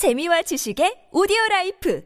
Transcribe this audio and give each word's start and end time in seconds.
재미와 0.00 0.40
지식의 0.40 1.08
오디오 1.12 1.36
라이프 1.50 2.02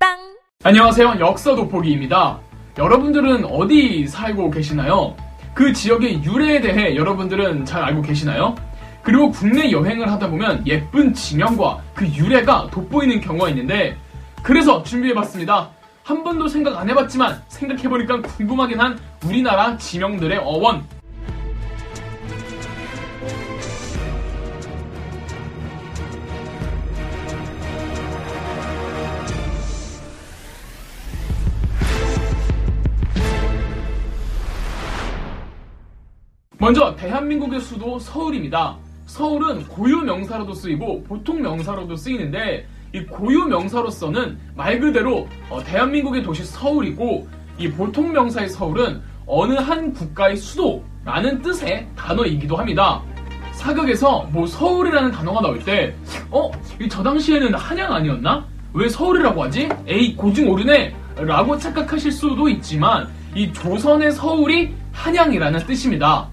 팟빵 0.00 0.16
안녕하세요. 0.64 1.16
역사 1.20 1.54
돋보기입니다. 1.54 2.40
여러분들은 2.78 3.44
어디 3.44 4.06
살고 4.06 4.50
계시나요? 4.50 5.14
그 5.52 5.74
지역의 5.74 6.24
유래에 6.24 6.62
대해 6.62 6.96
여러분들은 6.96 7.66
잘 7.66 7.82
알고 7.82 8.00
계시나요? 8.00 8.54
그리고 9.02 9.30
국내 9.30 9.70
여행을 9.70 10.10
하다 10.10 10.30
보면 10.30 10.66
예쁜 10.66 11.12
지명과 11.12 11.82
그 11.94 12.06
유래가 12.06 12.68
돋보이는 12.70 13.20
경우가 13.20 13.50
있는데 13.50 13.98
그래서 14.42 14.82
준비해봤습니다. 14.82 15.68
한 16.04 16.24
번도 16.24 16.48
생각 16.48 16.78
안 16.78 16.88
해봤지만 16.88 17.42
생각해보니까 17.48 18.22
궁금하긴 18.22 18.80
한 18.80 18.98
우리나라 19.26 19.76
지명들의 19.76 20.38
어원 20.38 20.82
먼저 36.68 36.94
대한민국의 36.96 37.62
수도 37.62 37.98
서울입니다. 37.98 38.76
서울은 39.06 39.66
고유 39.68 40.02
명사로도 40.02 40.52
쓰이고 40.52 41.02
보통 41.04 41.40
명사로도 41.40 41.96
쓰이는데 41.96 42.68
이 42.92 43.06
고유 43.06 43.46
명사로서는 43.46 44.38
말 44.54 44.78
그대로 44.78 45.26
어, 45.48 45.64
대한민국의 45.64 46.22
도시 46.22 46.44
서울이고 46.44 47.26
이 47.56 47.70
보통 47.70 48.12
명사의 48.12 48.50
서울은 48.50 49.00
어느 49.26 49.54
한 49.54 49.94
국가의 49.94 50.36
수도라는 50.36 51.40
뜻의 51.40 51.88
단어이기도 51.96 52.54
합니다. 52.54 53.00
사극에서 53.52 54.28
뭐 54.30 54.46
서울이라는 54.46 55.10
단어가 55.10 55.40
나올 55.40 55.58
때 55.64 55.94
어? 56.30 56.50
이저 56.78 57.02
당시에는 57.02 57.54
한양 57.54 57.94
아니었나? 57.94 58.46
왜 58.74 58.90
서울이라고 58.90 59.42
하지? 59.42 59.70
에이 59.86 60.14
고증 60.16 60.50
오르네 60.50 60.94
라고 61.16 61.56
착각하실 61.56 62.12
수도 62.12 62.46
있지만 62.46 63.08
이 63.34 63.50
조선의 63.54 64.12
서울이 64.12 64.74
한양이라는 64.92 65.60
뜻입니다. 65.60 66.28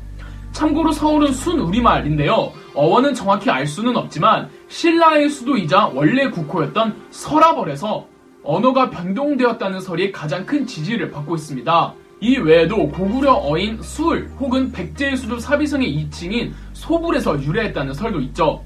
참고로 0.55 0.93
서울은 0.93 1.33
순 1.33 1.59
우리말인데요. 1.59 2.53
어원은 2.73 3.13
정확히 3.13 3.49
알 3.49 3.67
수는 3.67 3.97
없지만 3.97 4.49
신라의 4.69 5.29
수도이자 5.29 5.87
원래 5.93 6.29
국호였던 6.29 6.95
서라벌에서 7.11 8.07
언어가 8.41 8.89
변동되었다는 8.89 9.81
설이 9.81 10.13
가장 10.13 10.45
큰 10.45 10.65
지지를 10.65 11.11
받고 11.11 11.35
있습니다. 11.35 11.93
이 12.21 12.37
외에도 12.37 12.87
고구려 12.87 13.33
어인 13.33 13.81
수을 13.81 14.29
혹은 14.39 14.71
백제의 14.71 15.17
수도 15.17 15.37
사비성의 15.37 15.89
이칭인 15.89 16.55
소불에서 16.71 17.43
유래했다는 17.43 17.93
설도 17.93 18.21
있죠. 18.21 18.63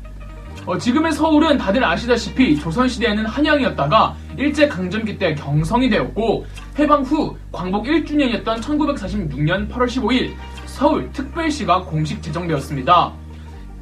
어, 0.67 0.77
지금의 0.77 1.11
서울은 1.13 1.57
다들 1.57 1.83
아시다시피 1.83 2.59
조선시대에는 2.59 3.25
한양이었다가 3.25 4.15
일제강점기 4.37 5.17
때 5.17 5.33
경성이 5.33 5.89
되었고 5.89 6.45
해방 6.77 7.01
후 7.01 7.35
광복 7.51 7.85
1주년이었던 7.85 8.61
1946년 8.61 9.69
8월 9.69 9.85
15일 9.85 10.31
서울 10.80 11.11
특별시가 11.11 11.83
공식 11.83 12.23
제정되었습니다. 12.23 13.11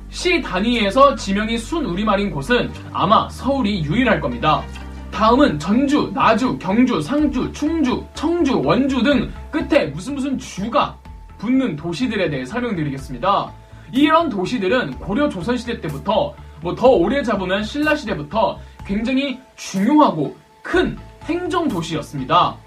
시 0.09 0.42
단위에서 0.42 1.14
지명이 1.14 1.56
순 1.59 1.86
우리말인 1.86 2.31
곳은 2.31 2.72
아마 2.92 3.30
서울이 3.30 3.84
유일할 3.84 4.20
겁니다. 4.20 4.64
다음은 5.12 5.59
전주, 5.59 6.12
나주, 6.12 6.58
경주, 6.58 7.00
상주, 7.00 7.52
충주, 7.52 8.04
청주, 8.16 8.59
원주 8.59 9.04
등 9.04 9.31
끝에 9.52 9.86
무슨 9.86 10.16
무슨 10.16 10.39
주가 10.39 10.98
붙는 11.38 11.76
도시들에 11.76 12.31
대해 12.31 12.44
설명드리겠습니다. 12.44 13.52
이런 13.92 14.28
도시들은 14.30 14.98
고려 14.98 15.30
조선시대 15.30 15.82
때부터 15.82 16.34
뭐 16.64 16.73
더 16.73 16.88
오래 16.88 17.22
잡으면 17.22 17.64
신라시대부터 17.64 18.58
굉장히 18.88 19.39
중요하고 19.56 20.36
큰 20.64 20.98
행정 21.26 21.67
도시였습니다. 21.67 22.58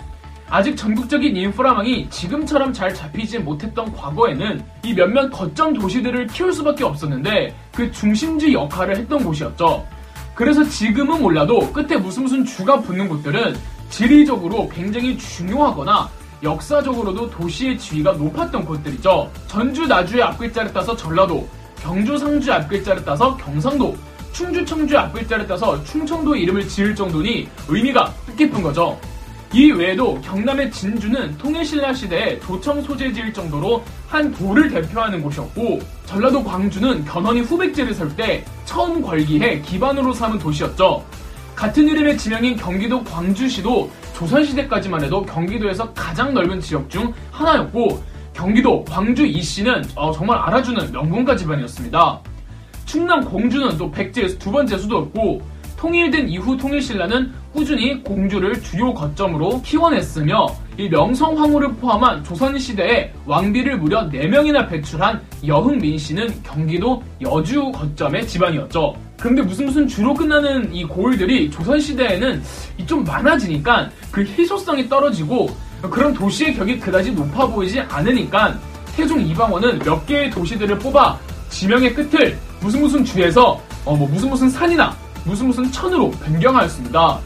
아직 0.50 0.76
전국적인 0.76 1.36
인프라망이 1.36 2.10
지금처럼 2.10 2.72
잘 2.72 2.92
잡히지 2.92 3.38
못했던 3.38 3.92
과거에는 3.92 4.62
이 4.82 4.94
몇몇 4.94 5.30
거점 5.30 5.72
도시들을 5.72 6.26
키울 6.26 6.52
수밖에 6.52 6.82
없었는데 6.82 7.54
그 7.72 7.90
중심지 7.92 8.52
역할을 8.52 8.96
했던 8.96 9.24
곳이었죠. 9.24 9.86
그래서 10.34 10.64
지금은 10.64 11.22
몰라도 11.22 11.72
끝에 11.72 11.96
무슨 11.96 12.24
무슨 12.24 12.44
주가 12.44 12.80
붙는 12.80 13.08
곳들은 13.08 13.56
지리적으로 13.90 14.68
굉장히 14.68 15.16
중요하거나 15.16 16.08
역사적으로도 16.42 17.30
도시의 17.30 17.78
지위가 17.78 18.12
높았던 18.12 18.64
곳들이죠. 18.64 19.30
전주, 19.46 19.86
나주의 19.86 20.22
앞글자를 20.22 20.72
따서 20.72 20.96
전라도, 20.96 21.46
경주, 21.80 22.16
상주의 22.18 22.56
앞글자를 22.56 23.04
따서 23.04 23.36
경상도, 23.36 23.96
충주, 24.32 24.64
청주의 24.64 24.98
앞글자를 24.98 25.46
따서 25.46 25.82
충청도 25.84 26.34
이름을 26.34 26.66
지을 26.66 26.94
정도니 26.94 27.48
의미가 27.68 28.12
뜻깊은 28.26 28.62
거죠. 28.62 28.98
이 29.52 29.72
외에도 29.72 30.20
경남의 30.20 30.70
진주는 30.70 31.36
통일신라 31.36 31.92
시대에 31.92 32.38
도청 32.38 32.80
소재지일 32.82 33.32
정도로 33.32 33.82
한 34.08 34.32
도를 34.32 34.70
대표하는 34.70 35.20
곳이었고 35.22 35.80
전라도 36.06 36.44
광주는 36.44 37.04
견훤이 37.04 37.40
후백제를 37.40 37.92
설 37.94 38.10
때 38.14 38.44
처음 38.64 39.02
걸기해 39.02 39.60
기반으로 39.62 40.12
삼은 40.12 40.38
도시였죠. 40.38 41.04
같은 41.56 41.88
이름의 41.88 42.16
지명인 42.16 42.56
경기도 42.56 43.02
광주시도 43.02 43.90
조선시대까지만 44.14 45.04
해도 45.04 45.22
경기도에서 45.22 45.92
가장 45.94 46.32
넓은 46.32 46.60
지역 46.60 46.88
중 46.88 47.12
하나였고 47.32 48.02
경기도 48.32 48.84
광주 48.84 49.26
이씨는 49.26 49.84
어, 49.96 50.12
정말 50.12 50.38
알아주는 50.38 50.92
명문가 50.92 51.36
집안이었습니다. 51.36 52.20
충남 52.84 53.24
공주는 53.24 53.76
또 53.76 53.90
백제에서 53.90 54.38
두 54.38 54.50
번째 54.52 54.78
수도였고 54.78 55.42
통일된 55.80 56.28
이후 56.28 56.58
통일신라는 56.58 57.32
꾸준히 57.54 58.02
공주를 58.02 58.62
주요 58.62 58.92
거점으로 58.92 59.62
키워냈으며 59.62 60.46
이 60.76 60.90
명성황후를 60.90 61.72
포함한 61.76 62.22
조선시대에 62.22 63.14
왕비를 63.24 63.78
무려 63.78 64.06
4명이나 64.10 64.68
배출한 64.68 65.22
여흥민 65.46 65.96
씨는 65.96 66.42
경기도 66.42 67.02
여주 67.22 67.72
거점의 67.72 68.28
집안이었죠. 68.28 68.94
그런데 69.18 69.40
무슨 69.40 69.64
무슨 69.64 69.88
주로 69.88 70.12
끝나는 70.12 70.72
이 70.74 70.84
고을들이 70.84 71.50
조선시대에는 71.50 72.42
좀 72.84 73.02
많아지니까 73.02 73.88
그 74.10 74.22
희소성이 74.22 74.86
떨어지고 74.86 75.48
그런 75.90 76.12
도시의 76.12 76.56
격이 76.56 76.78
그다지 76.78 77.12
높아 77.12 77.46
보이지 77.46 77.80
않으니까 77.80 78.58
태종 78.94 79.18
이방원은 79.18 79.78
몇 79.78 80.06
개의 80.06 80.30
도시들을 80.30 80.78
뽑아 80.78 81.18
지명의 81.48 81.94
끝을 81.94 82.36
무슨 82.60 82.82
무슨 82.82 83.02
주에서 83.02 83.58
어 83.86 83.96
뭐 83.96 84.06
무슨 84.06 84.28
무슨 84.28 84.50
산이나 84.50 84.94
무슨 85.24 85.48
무슨 85.48 85.70
천으로 85.70 86.10
변경하였습니다. 86.10 87.18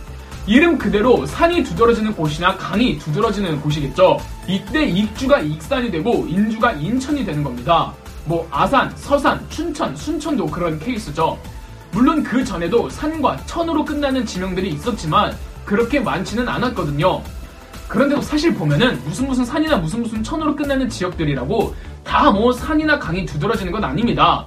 이름 0.46 0.76
그대로 0.76 1.24
산이 1.24 1.64
두드러지는 1.64 2.14
곳이나 2.14 2.56
강이 2.56 2.98
두드러지는 2.98 3.60
곳이겠죠. 3.60 4.20
이때 4.46 4.84
익주가 4.84 5.40
익산이 5.40 5.90
되고 5.90 6.26
인주가 6.28 6.72
인천이 6.72 7.24
되는 7.24 7.42
겁니다. 7.42 7.92
뭐 8.26 8.46
아산, 8.50 8.92
서산, 8.96 9.44
춘천, 9.48 9.96
순천도 9.96 10.46
그런 10.46 10.78
케이스죠. 10.78 11.38
물론 11.92 12.22
그 12.22 12.44
전에도 12.44 12.90
산과 12.90 13.38
천으로 13.46 13.84
끝나는 13.84 14.26
지명들이 14.26 14.70
있었지만 14.70 15.34
그렇게 15.64 16.00
많지는 16.00 16.46
않았거든요. 16.48 17.22
그런데도 17.88 18.20
사실 18.20 18.52
보면은 18.54 19.00
무슨 19.04 19.26
무슨 19.26 19.44
산이나 19.44 19.76
무슨 19.76 20.02
무슨 20.02 20.22
천으로 20.22 20.56
끝나는 20.56 20.88
지역들이라고 20.88 21.74
다 22.02 22.30
뭐 22.30 22.52
산이나 22.52 22.98
강이 22.98 23.24
두드러지는 23.24 23.72
건 23.72 23.84
아닙니다. 23.84 24.46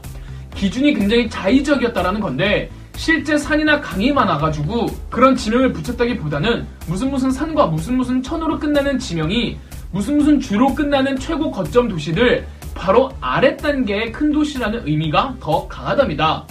기준이 0.56 0.94
굉장히 0.94 1.30
자의적이었다라는 1.30 2.20
건데 2.20 2.70
실제 2.98 3.38
산이나 3.38 3.80
강이 3.80 4.12
많아가지고 4.12 4.88
그런 5.10 5.36
지명을 5.36 5.72
붙였다기보다는 5.72 6.68
무슨 6.88 7.12
무슨 7.12 7.32
산과 7.32 7.68
무슨 7.68 7.96
무슨 7.96 8.24
천으로 8.24 8.60
끝나는 8.60 8.98
지명이 8.98 9.58
무슨 9.92 10.18
무슨 10.18 10.40
주로 10.40 10.74
끝나는 10.74 11.16
최고 11.18 11.52
거점 11.52 11.88
도시들 11.88 12.46
바로 12.74 13.12
아랫단계의 13.22 14.12
큰 14.12 14.32
도시라는 14.32 14.88
의미가 14.88 15.36
더 15.40 15.68
강하답니다. 15.68 16.46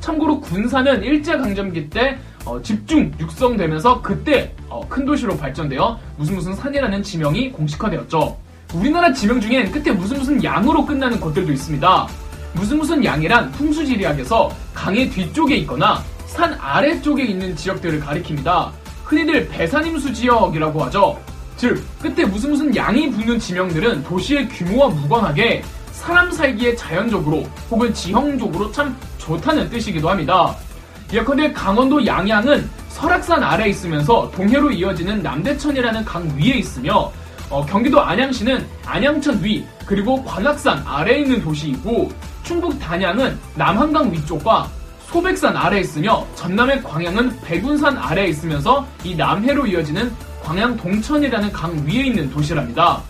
참고로 0.00 0.40
군사는 0.40 1.02
일제강점기 1.02 1.90
때 1.90 2.18
어, 2.44 2.62
집중 2.62 3.12
육성되면서 3.18 4.00
그때 4.00 4.54
어, 4.68 4.80
큰 4.88 5.04
도시로 5.04 5.36
발전되어 5.36 5.98
무슨 6.16 6.36
무슨 6.36 6.54
산이라는 6.54 7.02
지명이 7.02 7.50
공식화되었죠. 7.50 8.38
우리나라 8.72 9.12
지명 9.12 9.40
중엔 9.40 9.72
끝에 9.72 9.92
무슨 9.92 10.18
무슨 10.18 10.42
양으로 10.42 10.86
끝나는 10.86 11.18
것들도 11.18 11.52
있습니다. 11.52 12.08
무슨 12.58 12.78
무슨 12.78 13.04
양이란 13.04 13.52
풍수지리학에서 13.52 14.50
강의 14.74 15.08
뒤쪽에 15.08 15.56
있거나 15.58 16.02
산 16.26 16.52
아래쪽에 16.60 17.22
있는 17.22 17.54
지역들을 17.54 18.00
가리킵니다. 18.00 18.70
흔히들 19.04 19.48
배산임수 19.48 20.12
지역이라고 20.12 20.84
하죠. 20.84 21.20
즉, 21.56 21.80
끝에 22.02 22.26
무슨 22.26 22.50
무슨 22.50 22.74
양이 22.74 23.08
붙는 23.10 23.38
지명들은 23.38 24.02
도시의 24.02 24.48
규모와 24.48 24.88
무관하게 24.88 25.62
사람 25.92 26.32
살기에 26.32 26.74
자연적으로 26.74 27.46
혹은 27.70 27.94
지형적으로 27.94 28.70
참 28.72 28.96
좋다는 29.18 29.70
뜻이기도 29.70 30.10
합니다. 30.10 30.54
예컨대 31.12 31.52
강원도 31.52 32.04
양양은 32.04 32.68
설악산 32.88 33.42
아래에 33.42 33.68
있으면서 33.68 34.30
동해로 34.34 34.72
이어지는 34.72 35.22
남대천이라는 35.22 36.04
강 36.04 36.28
위에 36.36 36.58
있으며 36.58 37.10
어, 37.50 37.64
경기도 37.64 38.00
안양시는 38.00 38.66
안양천 38.84 39.42
위 39.42 39.64
그리고 39.86 40.22
관악산 40.24 40.82
아래에 40.86 41.20
있는 41.20 41.42
도시이고 41.42 42.12
충북 42.42 42.78
단양은 42.78 43.38
남한강 43.54 44.12
위쪽과 44.12 44.68
소백산 45.06 45.56
아래에 45.56 45.80
있으며 45.80 46.26
전남의 46.34 46.82
광양은 46.82 47.40
백운산 47.40 47.96
아래에 47.96 48.26
있으면서 48.28 48.86
이 49.02 49.14
남해로 49.14 49.66
이어지는 49.66 50.12
광양 50.42 50.76
동천이라는 50.76 51.52
강 51.52 51.74
위에 51.86 52.06
있는 52.06 52.30
도시랍니다. 52.30 53.02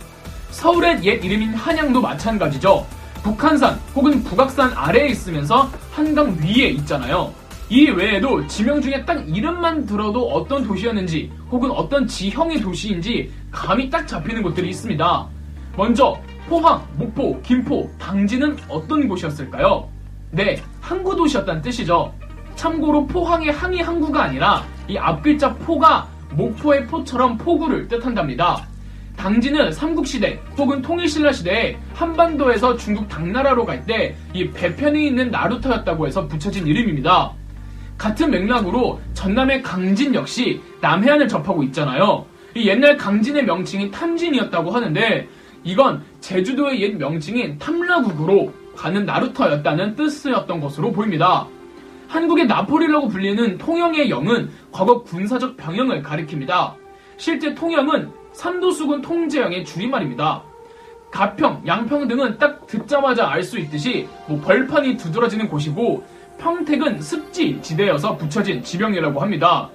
서울의 0.51 1.05
옛 1.05 1.25
이름인 1.25 1.55
한양도 1.55 2.01
마찬가지죠. 2.01 2.87
북한산 3.23 3.79
혹은 3.95 4.23
북악산 4.23 4.73
아래에 4.75 5.09
있으면서 5.09 5.71
한강 5.93 6.37
위에 6.41 6.69
있잖아요. 6.71 7.33
이 7.71 7.91
외에도 7.91 8.47
지명 8.47 8.81
중에 8.81 9.05
딱 9.05 9.29
이름만 9.29 9.85
들어도 9.85 10.27
어떤 10.31 10.65
도시였는지 10.67 11.31
혹은 11.51 11.71
어떤 11.71 12.07
지형의 12.07 12.61
도시인지 12.61 13.31
감이 13.51 13.91
딱 13.91 14.07
잡히는 14.09 14.43
곳들이 14.43 14.71
있습니다. 14.71 15.27
먼저 15.77 16.19
포항, 16.49 16.83
목포, 16.97 17.41
김포, 17.43 17.91
당진은 17.99 18.57
어떤 18.69 19.07
곳이었을까요? 19.07 19.87
네, 20.31 20.63
항구 20.81 21.15
도시였다는 21.15 21.61
뜻이죠. 21.61 22.13
참고로 22.57 23.07
포항의 23.07 23.53
항이 23.53 23.83
항구가 23.83 24.25
아니라 24.25 24.65
이 24.89 24.97
앞글자 24.97 25.55
포가 25.57 26.09
목포의 26.33 26.87
포처럼 26.87 27.37
포구를 27.37 27.87
뜻한답니다. 27.87 28.67
당진은 29.17 29.73
삼국시대 29.73 30.41
혹은 30.57 30.81
통일신라 30.81 31.33
시대에 31.33 31.77
한반도에서 31.95 32.77
중국 32.77 33.09
당나라로 33.09 33.65
갈 33.67 33.85
때 33.85 34.15
이 34.33 34.49
배편에 34.51 35.07
있는 35.07 35.31
나루터였다고 35.31 36.07
해서 36.07 36.27
붙여진 36.29 36.67
이름입니다. 36.67 37.33
같은 37.99 38.31
맥락으로 38.31 39.01
전남의 39.13 39.63
강진 39.63 40.15
역시 40.15 40.63
남해안을 40.81 41.27
접하고 41.27 41.65
있잖아요. 41.65 42.25
이 42.55 42.69
옛날 42.69 42.97
강진의 42.97 43.45
명칭이 43.45 43.91
탐진이었다고 43.91 44.71
하는데 44.71 45.29
이건 45.65 46.03
제주도의 46.21 46.81
옛 46.81 46.97
명칭인 46.97 47.59
탐라국으로 47.59 48.53
가는 48.77 49.05
나루터였다는 49.05 49.97
뜻이었던 49.97 50.61
것으로 50.61 50.93
보입니다. 50.93 51.47
한국의 52.07 52.47
나폴리라고 52.47 53.09
불리는 53.09 53.59
통영의 53.59 54.09
영은 54.09 54.49
과거 54.71 55.03
군사적 55.03 55.57
병영을 55.57 56.03
가리킵니다. 56.03 56.75
실제 57.17 57.53
통영은 57.55 58.11
삼도수군 58.33 59.03
통제영의 59.03 59.65
줄임말입니다. 59.65 60.43
가평, 61.11 61.63
양평 61.67 62.07
등은 62.07 62.39
딱 62.39 62.67
듣자마자 62.67 63.29
알 63.29 63.43
수 63.43 63.59
있듯이 63.59 64.07
뭐 64.29 64.41
벌판이 64.41 64.97
두드러지는 64.97 65.49
곳이고 65.49 66.05
평택은 66.39 67.01
습지 67.01 67.59
지대여서 67.63 68.17
붙여진 68.17 68.63
지명이라고 68.63 69.21
합니다. 69.21 69.69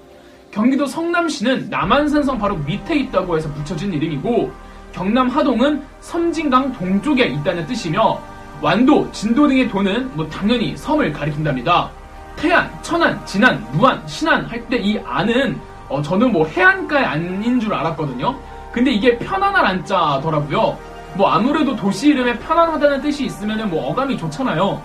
경기도 0.51 0.85
성남시는 0.85 1.69
남한산성 1.69 2.37
바로 2.37 2.55
밑에 2.57 2.95
있다고 2.95 3.35
해서 3.37 3.51
붙여진 3.53 3.91
이름이고 3.93 4.51
경남 4.91 5.27
하동은 5.29 5.83
섬진강 6.01 6.73
동쪽에 6.73 7.25
있다는 7.25 7.65
뜻이며 7.65 8.19
완도, 8.61 9.11
진도 9.11 9.47
등의 9.47 9.67
도는 9.67 10.15
뭐 10.15 10.27
당연히 10.29 10.77
섬을 10.77 11.11
가리킨답니다. 11.11 11.89
태안, 12.35 12.69
천안, 12.81 13.23
진안, 13.25 13.65
무안, 13.73 14.01
신안 14.07 14.45
할 14.45 14.67
때 14.69 14.77
이 14.77 14.99
안은 15.05 15.59
어, 15.89 16.01
저는 16.01 16.31
뭐 16.31 16.47
해안가의 16.47 17.05
안인 17.05 17.59
줄 17.59 17.73
알았거든요. 17.73 18.35
근데 18.71 18.91
이게 18.91 19.17
편안한 19.17 19.65
안자더라고요. 19.65 20.77
뭐 21.15 21.29
아무래도 21.29 21.75
도시 21.75 22.09
이름에 22.09 22.37
편안하다는 22.39 23.01
뜻이 23.01 23.25
있으면 23.25 23.69
뭐 23.69 23.89
어감이 23.89 24.17
좋잖아요. 24.17 24.81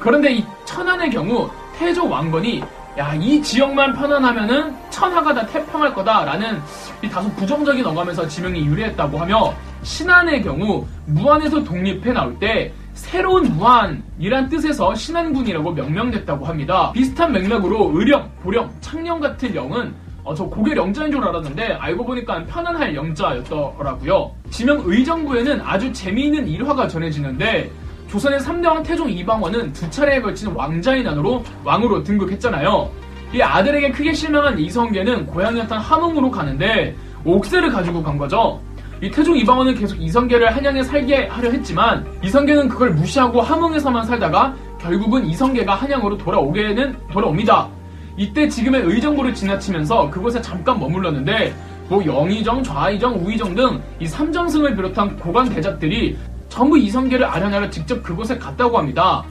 그런데 0.00 0.34
이 0.34 0.44
천안의 0.64 1.10
경우 1.10 1.50
태조 1.78 2.08
왕건이 2.08 2.62
야, 2.98 3.14
이 3.14 3.42
지역만 3.42 3.92
편안하면은 3.92 4.74
천하가 4.88 5.34
다 5.34 5.44
태평할 5.46 5.92
거다라는 5.92 6.58
이 7.02 7.08
다소 7.10 7.30
부정적인 7.32 7.84
어감에서 7.84 8.26
지명이 8.26 8.64
유리했다고 8.64 9.18
하며 9.18 9.54
신안의 9.82 10.42
경우 10.42 10.86
무안에서 11.04 11.62
독립해 11.62 12.12
나올 12.12 12.38
때 12.38 12.72
새로운 12.94 13.54
무안이란 13.54 14.48
뜻에서 14.48 14.94
신안군이라고 14.94 15.72
명명됐다고 15.72 16.46
합니다. 16.46 16.90
비슷한 16.92 17.32
맥락으로 17.32 17.92
의령, 17.94 18.30
보령, 18.42 18.70
창녕 18.80 19.20
같은 19.20 19.54
영은 19.54 19.94
어, 20.24 20.34
저 20.34 20.44
고개 20.44 20.74
영자인 20.74 21.12
줄 21.12 21.22
알았는데 21.22 21.74
알고 21.74 22.04
보니까 22.04 22.44
편안할 22.46 22.96
영자였더라고요. 22.96 24.32
지명 24.50 24.82
의정부에는 24.84 25.60
아주 25.60 25.92
재미있는 25.92 26.48
일화가 26.48 26.88
전해지는데 26.88 27.70
조선의 28.08 28.38
3대왕 28.40 28.84
태종 28.84 29.10
이방원은 29.10 29.72
두 29.72 29.90
차례에 29.90 30.20
걸친 30.20 30.48
왕자의 30.52 31.02
난으로 31.02 31.42
왕으로 31.64 32.02
등극했잖아요. 32.04 32.90
이 33.34 33.42
아들에게 33.42 33.90
크게 33.90 34.12
실망한 34.12 34.58
이성계는 34.58 35.26
고향이 35.26 35.60
었던 35.60 35.78
함흥으로 35.78 36.30
가는데 36.30 36.94
옥새를 37.24 37.70
가지고 37.70 38.02
간 38.02 38.16
거죠. 38.16 38.60
이 39.02 39.10
태종 39.10 39.36
이방원은 39.36 39.74
계속 39.74 40.00
이성계를 40.00 40.54
한양에 40.54 40.82
살게 40.82 41.26
하려 41.26 41.50
했지만 41.50 42.06
이성계는 42.22 42.68
그걸 42.68 42.90
무시하고 42.92 43.42
함흥에서만 43.42 44.06
살다가 44.06 44.54
결국은 44.80 45.26
이성계가 45.26 45.74
한양으로 45.74 46.16
돌아오게는 46.16 46.96
돌아옵니다. 47.12 47.68
이때 48.16 48.48
지금의 48.48 48.82
의정부를 48.82 49.34
지나치면서 49.34 50.08
그곳에 50.10 50.40
잠깐 50.40 50.78
머물렀는데 50.78 51.54
뭐 51.88 52.04
영의정, 52.04 52.62
좌의정, 52.62 53.14
우의정 53.16 53.54
등 53.54 53.80
이 54.00 54.06
삼정승을 54.06 54.76
비롯한 54.76 55.16
고관 55.18 55.48
대작들이 55.48 56.16
전부 56.56 56.78
이성계를 56.78 57.26
아련하러 57.26 57.68
직접 57.68 58.02
그곳에 58.02 58.38
갔다고 58.38 58.78
합니다. 58.78 59.22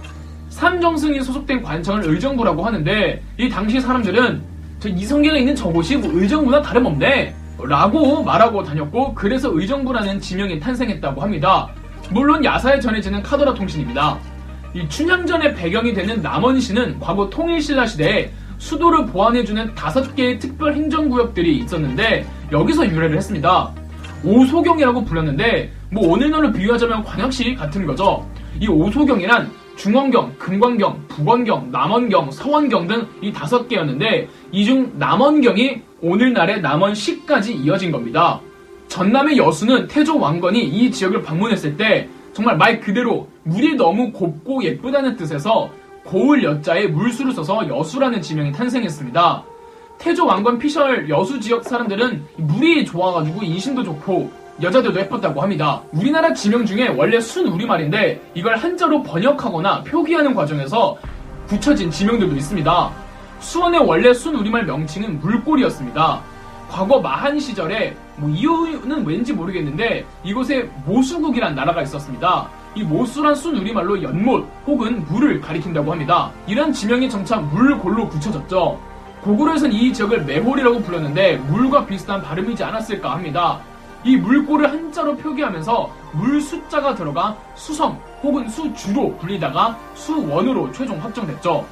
삼정승이 0.50 1.22
소속된 1.22 1.64
관청을 1.64 2.04
의정부라고 2.08 2.64
하는데 2.64 3.20
이 3.40 3.50
당시 3.50 3.82
사람들은 3.82 4.44
저 4.80 4.90
이성계가 4.90 5.36
있는 5.36 5.56
저곳이 5.56 5.98
뭐 5.98 6.12
의정부나 6.14 6.62
다름없네 6.62 7.34
라고 7.64 8.22
말하고 8.22 8.62
다녔고 8.64 9.16
그래서 9.16 9.50
의정부라는 9.52 10.22
지명이 10.22 10.60
탄생했다고 10.60 11.20
합니다. 11.20 11.68
물론 12.12 12.46
야사에 12.46 12.80
전해지는 12.80 13.24
카더라 13.24 13.56
통신입니다. 13.56 14.20
이 14.76 14.88
춘향전의 14.88 15.56
배경이 15.56 15.96
되는 15.96 16.22
남원시는 16.22 17.00
과거 17.00 17.28
통일신라 17.28 17.88
시대에 17.88 18.30
수도를 18.60 19.08
보완해주는 19.08 19.74
다섯 19.74 20.16
개의 20.16 20.38
특별 20.38 20.76
행정구역들이 20.76 21.58
있었는데 21.58 22.28
여기서 22.52 22.88
유래를 22.88 23.18
했습니다. 23.18 23.74
오소경이라고 24.26 25.06
불렸는데 25.06 25.72
뭐 25.92 26.10
오늘날로 26.10 26.52
비유하자면 26.52 27.04
광역시 27.04 27.56
같은 27.56 27.86
거죠. 27.86 28.26
이 28.60 28.68
오소경이란 28.68 29.52
중원경, 29.76 30.36
금관경, 30.38 31.04
북원경, 31.10 31.70
남원경, 31.72 32.32
서원경 32.32 32.88
등 32.88 33.08
이 33.22 33.32
다섯 33.32 33.68
개였는데 33.68 34.28
이 34.52 34.66
중 34.66 34.92
남원경이 34.98 35.82
오늘날의 36.02 36.62
남원시까지 36.62 37.54
이어진 37.56 37.92
겁니다. 37.92 38.40
전남의 38.88 39.38
여수는 39.38 39.88
태조 39.88 40.20
왕건이 40.20 40.64
이 40.64 40.92
지역을 40.92 41.22
방문했을 41.24 41.76
때 41.76 42.08
정말 42.34 42.58
말 42.58 42.80
그대로 42.80 43.28
물이 43.44 43.76
너무 43.76 44.12
곱고 44.12 44.64
예쁘다는 44.64 45.16
뜻에서 45.18 45.70
고을 46.06 46.44
여자에 46.44 46.88
물수를 46.88 47.32
써서 47.34 47.68
여수라는 47.68 48.22
지명이 48.22 48.52
탄생했습니다. 48.52 49.44
태조 49.98 50.26
왕건 50.26 50.60
피셜 50.60 51.10
여수 51.10 51.40
지역 51.40 51.64
사람들은 51.64 52.26
물이 52.38 52.86
좋아가지고 52.86 53.44
인심도 53.44 53.84
좋고 53.84 54.32
여자들도 54.62 55.00
예뻤다고 55.00 55.42
합니다. 55.42 55.82
우리나라 55.92 56.34
지명 56.34 56.66
중에 56.66 56.88
원래 56.90 57.20
순 57.20 57.48
우리말인데 57.48 58.22
이걸 58.36 58.56
한자로 58.56 59.04
번역하거나 59.04 59.84
표기하는 59.84 60.34
과정에서 60.34 60.98
붙여진 61.48 61.92
지명들도 61.92 62.36
있습니다. 62.36 62.92
수원의 63.40 63.82
원래 63.82 64.14
순 64.14 64.36
우리말 64.36 64.66
명칭은 64.66 65.20
물골이었습니다. 65.20 66.22
과거 66.70 67.00
마한 67.00 67.40
시절에 67.40 67.96
뭐 68.18 68.30
이유는 68.30 69.06
왠지 69.06 69.34
모르겠는데 69.34 70.06
이곳에 70.24 70.70
모수국이란 70.86 71.54
나라가 71.56 71.82
있었습니다. 71.82 72.50
이 72.76 72.84
모수란 72.84 73.36
순 73.36 73.56
우리말로 73.58 74.02
연못 74.02 74.48
혹은 74.66 75.06
물을 75.06 75.40
가리킨다고 75.42 75.92
합니다. 75.92 76.32
이런 76.48 76.72
지명이 76.74 77.10
점차 77.10 77.38
물골로 77.38 78.10
붙여졌죠. 78.10 78.80
고구려에선 79.26 79.72
이 79.72 79.92
지역을 79.92 80.24
매홀이라고 80.26 80.84
불렀는데 80.84 81.38
물과 81.38 81.88
비슷한 81.88 82.22
발음이지 82.22 82.64
않았을까 82.64 83.12
합니다. 83.12 83.60
이 84.04 84.18
물골을 84.18 84.72
한자로 84.72 85.18
표기하면서 85.18 85.92
물 86.14 86.40
숫자가 86.40 86.94
들어가 86.94 87.36
수성 87.56 88.00
혹은 88.22 88.48
수주로 88.48 89.18
불리다가 89.18 89.80
수원으로 89.96 90.72
최종 90.72 91.02
확정됐죠. 91.02 91.66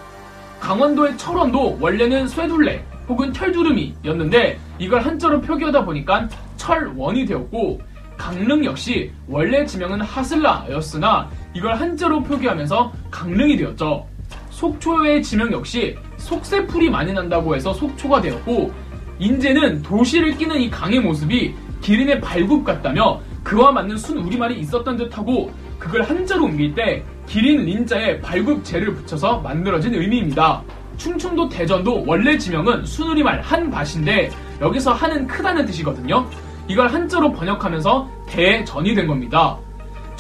강원도의 0.59 1.15
철원도 1.15 1.77
원래는 1.79 2.27
쇠둘레 2.27 2.83
혹은 3.07 3.31
철두름이였는데 3.31 4.59
이걸 4.79 5.01
한자로 5.01 5.41
표기하다 5.41 5.85
보니까 5.85 6.27
철원이 6.57 7.27
되었고 7.27 7.79
강릉 8.17 8.65
역시 8.65 9.11
원래 9.27 9.63
지명은 9.63 10.01
하슬라였으나 10.01 11.29
이걸 11.53 11.75
한자로 11.75 12.23
표기하면서 12.23 12.91
강릉이 13.11 13.57
되었죠. 13.57 14.07
속초의 14.53 15.23
지명 15.23 15.51
역시 15.51 15.97
속세풀이 16.17 16.89
많이 16.89 17.11
난다고 17.11 17.55
해서 17.55 17.73
속초가 17.73 18.21
되었고 18.21 18.71
인제는 19.19 19.81
도시를 19.81 20.37
끼는 20.37 20.61
이 20.61 20.69
강의 20.69 20.99
모습이 20.99 21.53
기린의 21.81 22.21
발굽 22.21 22.63
같다며 22.63 23.19
그와 23.43 23.71
맞는 23.71 23.97
순 23.97 24.19
우리말이 24.19 24.59
있었던 24.59 24.95
듯하고 24.95 25.51
그걸 25.77 26.03
한자로 26.03 26.45
옮길 26.45 26.73
때 26.73 27.03
기린 27.25 27.65
린자에 27.65 28.21
발굽제를 28.21 28.93
붙여서 28.93 29.39
만들어진 29.39 29.93
의미입니다. 29.95 30.61
충청도 30.97 31.49
대전도 31.49 32.03
원래 32.05 32.37
지명은 32.37 32.85
순우리말 32.85 33.41
한밭인데 33.41 34.29
여기서 34.61 34.93
한은 34.93 35.27
크다는 35.27 35.65
뜻이거든요. 35.65 36.25
이걸 36.67 36.87
한자로 36.87 37.33
번역하면서 37.33 38.09
대전이 38.27 38.95
된 38.95 39.07
겁니다. 39.07 39.57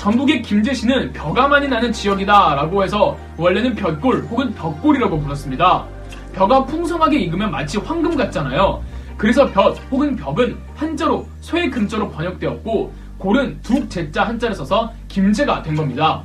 전북의 0.03 0.41
김제시는 0.41 1.13
벼가 1.13 1.47
많이 1.47 1.65
나는 1.65 1.89
지역이다 1.89 2.55
라고 2.55 2.83
해서 2.83 3.17
원래는 3.37 3.73
볕골 3.73 4.23
혹은 4.23 4.53
벽골이라고 4.53 5.17
불렀습니다. 5.17 5.85
벼가 6.33 6.65
풍성하게 6.65 7.19
익으면 7.19 7.49
마치 7.49 7.77
황금 7.77 8.17
같잖아요. 8.17 8.83
그래서 9.15 9.49
볕 9.49 9.77
혹은 9.89 10.13
벽은 10.17 10.57
한자로 10.75 11.25
쇠 11.39 11.69
금자로 11.69 12.09
번역되었고 12.09 12.93
골은 13.17 13.61
둑 13.61 13.89
제자 13.89 14.25
한자를 14.25 14.53
써서 14.53 14.91
김제가 15.07 15.61
된 15.61 15.73
겁니다. 15.73 16.21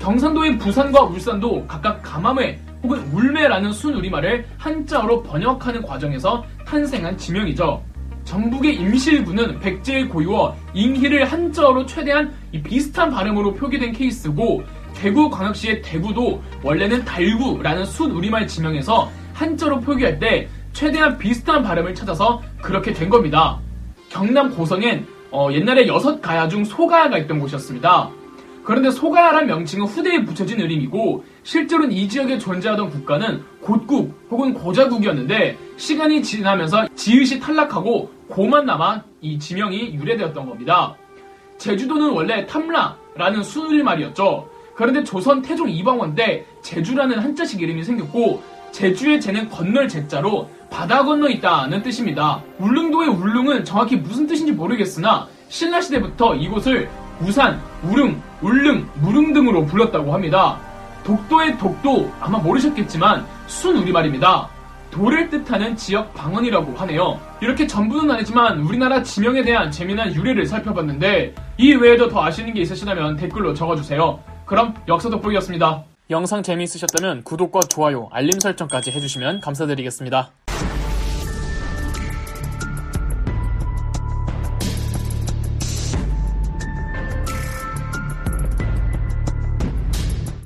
경상도의 0.00 0.58
부산과 0.58 1.04
울산도 1.04 1.64
각각 1.68 2.02
가마매 2.02 2.58
혹은 2.82 2.98
울매라는 3.12 3.70
순우리말을 3.70 4.44
한자어로 4.58 5.22
번역하는 5.22 5.82
과정에서 5.82 6.44
탄생한 6.66 7.16
지명이죠. 7.16 7.84
전북의 8.24 8.76
임실구는 8.76 9.60
백제의 9.60 10.08
고유어 10.08 10.56
잉희를 10.74 11.24
한자어로 11.24 11.86
최대한 11.86 12.32
비슷한 12.64 13.10
발음으로 13.10 13.54
표기된 13.54 13.92
케이스고 13.92 14.62
대구광역시의 14.94 15.82
대구도 15.82 16.42
원래는 16.62 17.04
달구라는 17.04 17.84
순 17.84 18.12
우리말 18.12 18.46
지명에서 18.46 19.10
한자로 19.34 19.80
표기할 19.80 20.18
때 20.18 20.48
최대한 20.72 21.18
비슷한 21.18 21.62
발음을 21.62 21.94
찾아서 21.94 22.42
그렇게 22.62 22.92
된 22.92 23.08
겁니다. 23.08 23.58
경남 24.08 24.54
고성엔 24.54 25.06
어, 25.30 25.48
옛날에 25.50 25.86
여섯 25.86 26.20
가야 26.20 26.48
중 26.48 26.64
소가야가 26.64 27.18
있던 27.18 27.40
곳이었습니다. 27.40 28.10
그런데 28.64 28.90
소가야란 28.90 29.46
명칭은 29.46 29.86
후대에 29.86 30.24
붙여진 30.24 30.60
이름이고 30.60 31.24
실제로는 31.42 31.90
이 31.90 32.08
지역에 32.08 32.38
존재하던 32.38 32.90
국가는 32.90 33.42
곧국 33.60 34.26
혹은 34.30 34.54
고자국이었는데 34.54 35.58
시간이 35.82 36.22
지나면서 36.22 36.86
지읒이 36.94 37.40
탈락하고 37.40 38.08
고만 38.28 38.66
남아 38.66 39.02
이 39.20 39.36
지명이 39.36 39.94
유래되었던 39.94 40.48
겁니다. 40.48 40.94
제주도는 41.58 42.10
원래 42.10 42.46
탐라라는 42.46 43.42
순우리말이었죠. 43.42 44.48
그런데 44.76 45.02
조선 45.02 45.42
태종 45.42 45.68
이방원 45.68 46.14
때 46.14 46.46
제주라는 46.62 47.18
한자식 47.18 47.60
이름이 47.60 47.82
생겼고 47.82 48.40
제주의 48.70 49.20
제는 49.20 49.48
건널 49.50 49.88
제자로 49.88 50.48
바다 50.70 51.04
건너 51.04 51.28
있다는 51.28 51.82
뜻입니다. 51.82 52.40
울릉도의 52.58 53.08
울릉은 53.08 53.64
정확히 53.64 53.96
무슨 53.96 54.28
뜻인지 54.28 54.52
모르겠으나 54.52 55.26
신라시대부터 55.48 56.36
이곳을 56.36 56.88
우산, 57.20 57.60
우릉, 57.82 58.22
울릉, 58.40 58.88
무릉 59.00 59.32
등으로 59.32 59.66
불렀다고 59.66 60.14
합니다. 60.14 60.60
독도의 61.02 61.58
독도 61.58 62.08
아마 62.20 62.38
모르셨겠지만 62.38 63.26
순 63.48 63.78
우리말입니다. 63.78 64.61
돌을 64.92 65.30
뜻하는 65.30 65.74
지역 65.74 66.14
방언이라고 66.14 66.74
하네요. 66.76 67.18
이렇게 67.40 67.66
전부는 67.66 68.10
아니지만 68.14 68.60
우리나라 68.60 69.02
지명에 69.02 69.42
대한 69.42 69.70
재미난 69.70 70.14
유래를 70.14 70.46
살펴봤는데 70.46 71.34
이 71.56 71.74
외에도 71.74 72.08
더 72.08 72.22
아시는 72.22 72.52
게 72.52 72.60
있으시다면 72.60 73.16
댓글로 73.16 73.54
적어주세요. 73.54 74.20
그럼 74.44 74.74
역사 74.86 75.08
돋보기였습니다. 75.08 75.84
영상 76.10 76.42
재미있으셨다면 76.42 77.22
구독과 77.24 77.60
좋아요, 77.60 78.08
알림 78.12 78.38
설정까지 78.38 78.90
해주시면 78.90 79.40
감사드리겠습니다. 79.40 80.30